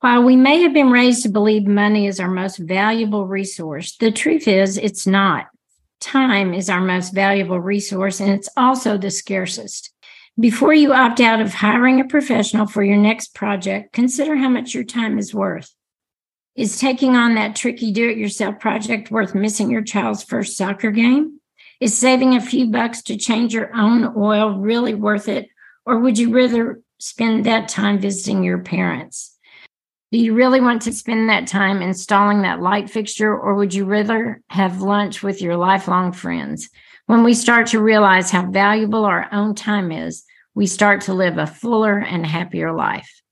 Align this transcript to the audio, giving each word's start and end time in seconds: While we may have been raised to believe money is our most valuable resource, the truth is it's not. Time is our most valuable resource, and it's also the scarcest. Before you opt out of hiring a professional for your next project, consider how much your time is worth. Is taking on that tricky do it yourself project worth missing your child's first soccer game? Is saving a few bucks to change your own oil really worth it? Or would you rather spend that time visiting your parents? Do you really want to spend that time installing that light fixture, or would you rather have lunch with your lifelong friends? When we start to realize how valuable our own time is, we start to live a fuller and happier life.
While 0.00 0.22
we 0.22 0.34
may 0.34 0.62
have 0.62 0.72
been 0.72 0.90
raised 0.90 1.24
to 1.24 1.28
believe 1.28 1.66
money 1.66 2.06
is 2.06 2.20
our 2.20 2.30
most 2.30 2.56
valuable 2.56 3.26
resource, 3.26 3.96
the 3.98 4.10
truth 4.10 4.48
is 4.48 4.78
it's 4.78 5.06
not. 5.06 5.48
Time 6.00 6.54
is 6.54 6.70
our 6.70 6.80
most 6.80 7.12
valuable 7.12 7.60
resource, 7.60 8.18
and 8.18 8.30
it's 8.30 8.48
also 8.56 8.96
the 8.96 9.10
scarcest. 9.10 9.92
Before 10.38 10.72
you 10.72 10.94
opt 10.94 11.20
out 11.20 11.42
of 11.42 11.52
hiring 11.52 12.00
a 12.00 12.06
professional 12.06 12.66
for 12.66 12.82
your 12.82 12.96
next 12.96 13.34
project, 13.34 13.92
consider 13.92 14.36
how 14.36 14.48
much 14.48 14.72
your 14.72 14.84
time 14.84 15.18
is 15.18 15.34
worth. 15.34 15.74
Is 16.56 16.78
taking 16.78 17.14
on 17.14 17.34
that 17.34 17.54
tricky 17.54 17.92
do 17.92 18.08
it 18.08 18.16
yourself 18.16 18.58
project 18.58 19.10
worth 19.10 19.34
missing 19.34 19.70
your 19.70 19.82
child's 19.82 20.24
first 20.24 20.56
soccer 20.56 20.90
game? 20.90 21.40
Is 21.78 21.98
saving 21.98 22.34
a 22.34 22.40
few 22.40 22.68
bucks 22.68 23.02
to 23.02 23.18
change 23.18 23.52
your 23.52 23.76
own 23.76 24.14
oil 24.16 24.58
really 24.60 24.94
worth 24.94 25.28
it? 25.28 25.50
Or 25.84 25.98
would 25.98 26.16
you 26.16 26.34
rather 26.34 26.80
spend 26.98 27.44
that 27.44 27.68
time 27.68 27.98
visiting 27.98 28.42
your 28.42 28.60
parents? 28.60 29.36
Do 30.12 30.18
you 30.18 30.34
really 30.34 30.60
want 30.60 30.82
to 30.82 30.92
spend 30.92 31.28
that 31.28 31.46
time 31.46 31.82
installing 31.82 32.42
that 32.42 32.60
light 32.60 32.90
fixture, 32.90 33.32
or 33.32 33.54
would 33.54 33.72
you 33.72 33.84
rather 33.84 34.42
have 34.48 34.82
lunch 34.82 35.22
with 35.22 35.40
your 35.40 35.56
lifelong 35.56 36.10
friends? 36.10 36.68
When 37.06 37.22
we 37.22 37.32
start 37.32 37.68
to 37.68 37.80
realize 37.80 38.28
how 38.28 38.50
valuable 38.50 39.04
our 39.04 39.28
own 39.32 39.54
time 39.54 39.92
is, 39.92 40.24
we 40.52 40.66
start 40.66 41.02
to 41.02 41.14
live 41.14 41.38
a 41.38 41.46
fuller 41.46 41.96
and 41.96 42.26
happier 42.26 42.72
life. 42.72 43.22